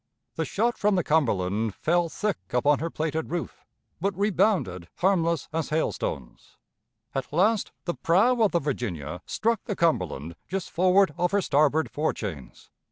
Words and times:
The 0.33 0.45
shot 0.45 0.79
from 0.79 0.95
the 0.95 1.03
Cumberland 1.03 1.75
fell 1.75 2.09
thick 2.09 2.39
upon 2.49 2.79
her 2.79 2.89
plated 2.89 3.29
roof, 3.29 3.63
but 3.99 4.17
rebounded 4.17 4.87
harmless 4.95 5.47
as 5.53 5.69
hailstones. 5.69 6.57
At 7.13 7.31
last 7.31 7.71
the 7.85 7.93
prow 7.93 8.41
of 8.41 8.51
the 8.51 8.57
Virginia 8.59 9.21
struck 9.27 9.63
the 9.65 9.75
Cumberland 9.75 10.35
just 10.47 10.71
forward 10.71 11.13
of 11.19 11.29
her 11.33 11.41
starboard 11.43 11.91
fore 11.91 12.13
chains. 12.13 12.71